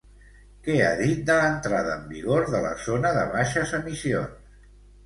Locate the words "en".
1.99-2.09